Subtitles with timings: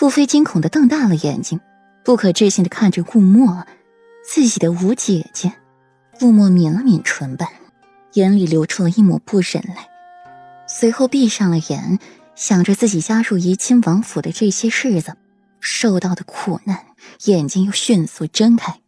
[0.00, 1.60] 顾飞惊恐的瞪大了眼睛，
[2.02, 3.66] 不可置信的看着顾墨，
[4.26, 5.52] 自己的五姐姐。
[6.18, 7.46] 顾墨抿了抿唇瓣，
[8.14, 9.90] 眼里流出了一抹不忍来，
[10.66, 11.98] 随后闭上了眼，
[12.34, 15.18] 想着自己加入怡亲王府的这些日子
[15.60, 16.86] 受到的苦难，
[17.26, 18.80] 眼睛又迅速睁开，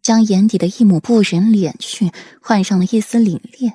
[0.00, 3.72] 将眼底的一抹不忍敛去，换上了一丝凛冽，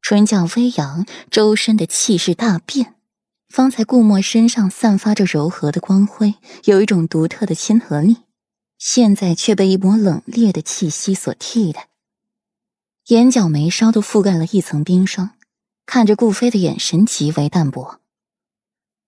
[0.00, 2.96] 唇角微扬，周身的气势大变。
[3.52, 8.16] 方才顾墨身上散发着柔和的光辉，有一种独特的亲和力，
[8.78, 11.90] 现在却被一抹冷冽的气息所替代。
[13.08, 15.32] 眼角眉梢都覆盖了一层冰霜，
[15.84, 18.00] 看着顾飞的眼神极为淡薄。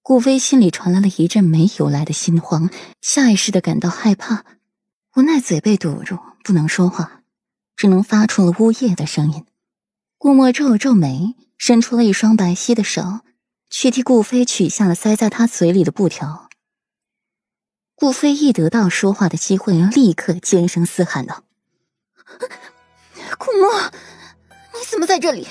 [0.03, 2.69] 顾飞心里传来了一阵没由来的心慌，
[3.01, 4.45] 下意识的感到害怕，
[5.17, 7.23] 无奈嘴被堵住，不能说话，
[7.77, 9.47] 只能发出了呜咽的声音。
[10.19, 13.20] 顾墨皱了皱眉，伸出了一双白皙的手。
[13.77, 16.48] 去替顾飞取下了塞在他嘴里的布条。
[17.97, 21.42] 顾飞一得到说话的机会，立刻尖声嘶喊道
[23.36, 23.91] ：“顾墨，
[24.72, 25.48] 你怎么在这里？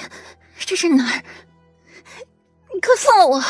[0.57, 1.23] 这是哪儿？
[2.73, 3.43] 你快放了我！”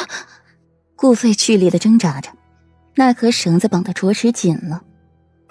[0.98, 2.32] 顾飞剧烈的挣扎着，
[2.96, 4.82] 奈何绳子绑得着实紧了。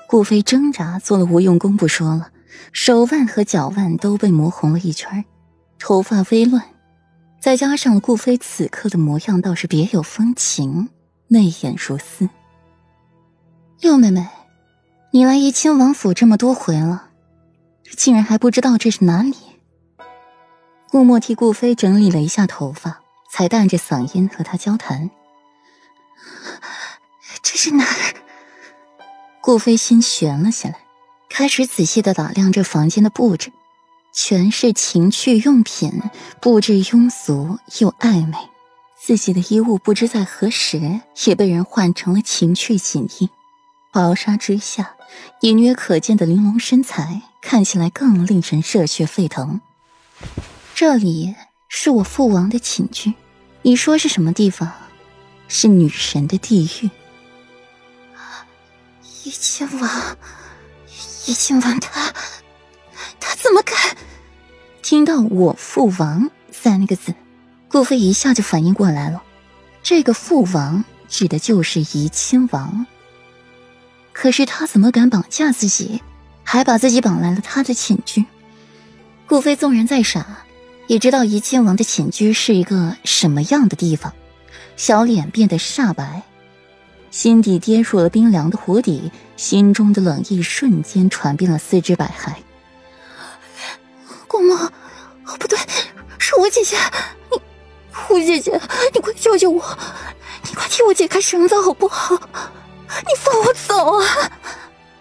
[0.08, 2.32] 顾飞挣扎做了无用功不说了，
[2.72, 5.24] 手腕和脚腕都被磨红了一圈，
[5.78, 6.71] 头发飞乱。
[7.42, 10.90] 再加上顾飞此刻的模样，倒是别有风情，
[11.26, 12.28] 媚眼如丝。
[13.80, 14.28] 六妹妹，
[15.10, 17.10] 你来怡亲王府这么多回了，
[17.96, 19.34] 竟然还不知道这是哪里？
[20.88, 25.10] 顾墨替顾飞整理了一下头发，才淡着嗓音和他交谈。
[27.42, 28.14] 这是哪儿？
[29.40, 30.78] 顾飞心悬了下来，
[31.28, 33.52] 开始仔细的打量这房间的布置。
[34.12, 36.02] 全是情趣用品，
[36.40, 38.36] 布置庸俗又暧昧。
[39.00, 43.30] 自己的衣物不知在何时也被人换成了情趣锦衣，
[43.90, 44.94] 薄纱之下，
[45.40, 49.60] 隐约可见的玲珑身材看起来更令人热血沸腾。
[50.74, 51.34] 这里
[51.68, 53.14] 是我父王的寝居，
[53.62, 54.70] 你说是什么地方？
[55.48, 56.90] 是女神的地狱。
[59.24, 60.16] 怡亲王，
[61.26, 62.12] 怡亲王他。
[63.22, 63.76] 他怎么敢？
[64.82, 67.14] 听到“我父王”三个字，
[67.68, 69.22] 顾飞一下就反应过来了。
[69.82, 72.84] 这个父王指的就是怡亲王。
[74.12, 76.02] 可是他怎么敢绑架自己，
[76.42, 78.24] 还把自己绑来了他的寝居？
[79.26, 80.44] 顾飞纵然再傻，
[80.88, 84.12] 也知道怡亲王的寝居是一个什么样的地方。
[84.76, 86.22] 小脸变得煞白，
[87.10, 92.34] 心底跌入了冰凉的湖底，心中的冷意瞬间传遍了四肢百骸。
[94.32, 95.58] 顾墨，哦不对，
[96.18, 96.78] 是我姐姐，
[97.30, 97.38] 你，
[97.92, 98.58] 胡姐姐，
[98.94, 99.78] 你快救救我，
[100.48, 102.14] 你快替我解开绳子好不好？
[102.16, 104.32] 你放我走啊！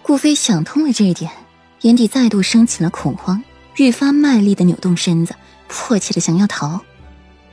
[0.04, 1.32] 顾飞想通了这一点，
[1.82, 3.42] 眼底再度升起了恐慌，
[3.78, 5.34] 愈发卖力的扭动身子，
[5.70, 6.82] 迫切的想要逃。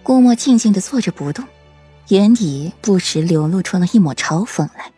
[0.03, 1.45] 顾墨静静的坐着不动，
[2.09, 4.91] 眼底不时流露出了一抹嘲讽来。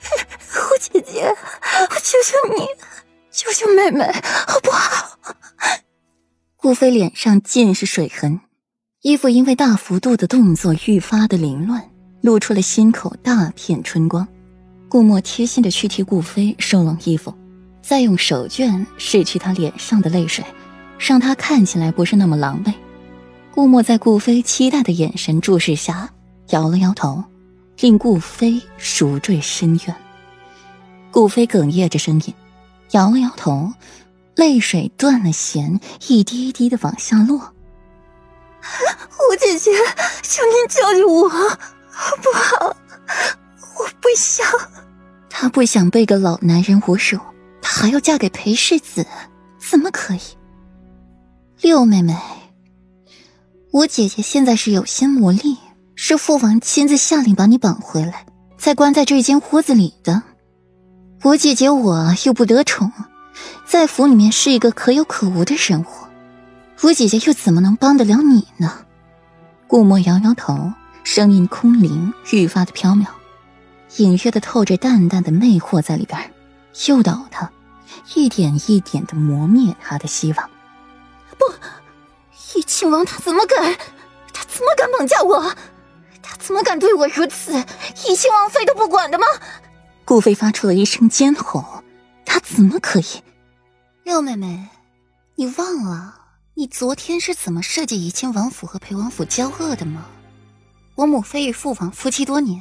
[0.48, 1.28] 胡姐姐，
[1.90, 2.66] 我求求你，
[3.30, 4.10] 救救妹妹
[4.48, 5.13] 好不好？
[6.56, 8.40] 顾飞脸上尽是水痕，
[9.02, 11.90] 衣服因为大幅度的动作愈发的凌乱，
[12.22, 14.26] 露出了心口大片春光。
[14.88, 17.34] 顾墨贴心的去替顾飞收拢衣服，
[17.82, 20.44] 再用手绢拭去他脸上的泪水，
[20.98, 22.72] 让他看起来不是那么狼狈。
[23.52, 26.10] 顾墨在顾飞期待的眼神注视下，
[26.50, 27.24] 摇了摇头，
[27.80, 29.96] 令顾飞熟坠深渊。
[31.10, 32.34] 顾飞哽咽着声音，
[32.92, 33.72] 摇了摇头。
[34.36, 37.38] 泪水断了弦，一滴一滴的往下落。
[39.10, 39.70] 胡姐姐，
[40.22, 42.76] 求您救救我，好不好？
[43.78, 44.46] 我不想。
[45.28, 47.20] 她不想被个老男人侮辱，
[47.60, 49.06] 她还要嫁给裴世子，
[49.58, 50.20] 怎么可以？
[51.60, 52.16] 六妹妹，
[53.72, 55.58] 我姐姐现在是有心无力，
[55.94, 58.26] 是父王亲自下令把你绑回来，
[58.58, 60.22] 才关在这间屋子里的。
[61.22, 62.90] 我姐姐我又不得宠。
[63.66, 65.86] 在府里面是一个可有可无的人物，
[66.82, 68.84] 我姐姐又怎么能帮得了你呢？
[69.66, 70.72] 顾墨摇摇头，
[71.02, 73.06] 声音空灵，愈发的飘渺，
[73.96, 76.32] 隐约的透着淡淡的魅惑在里边，
[76.86, 77.50] 诱导他，
[78.14, 80.50] 一点一点的磨灭他的希望。
[81.36, 81.44] 不，
[82.54, 83.74] 怡亲王他怎么敢？
[84.32, 85.54] 他怎么敢绑架我？
[86.22, 87.52] 他怎么敢对我如此？
[88.06, 89.26] 怡亲王妃都不管的吗？
[90.04, 91.73] 顾飞发出了一声尖吼，
[92.34, 93.04] 他怎么可以？
[94.02, 94.68] 六妹妹，
[95.36, 96.16] 你忘了
[96.54, 100.06] 你昨天是怎么设计怡亲王府和裴王府交恶的吗？
[100.96, 102.60] 我母妃与父王夫妻多年，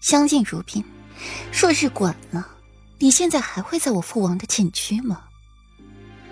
[0.00, 0.82] 相敬如宾。
[1.52, 2.48] 若是管了，
[2.98, 5.24] 你现在还会在我父王的禁区吗？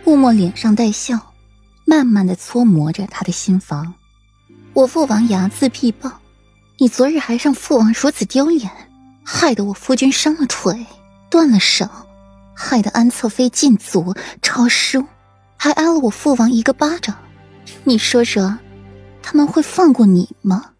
[0.02, 1.34] 顾墨脸上带笑，
[1.84, 3.92] 慢慢的搓磨着他的心房。
[4.72, 6.10] 我父王睚眦必报，
[6.78, 8.70] 你昨日还让父王如此丢脸，
[9.22, 10.86] 害得我夫君伤了腿，
[11.28, 11.86] 断了手，
[12.60, 14.12] 害得安侧妃禁足
[14.42, 15.04] 抄书，
[15.56, 17.16] 还挨了我父王一个巴掌。
[17.84, 18.58] 你说说，
[19.22, 20.72] 他们会放过你吗？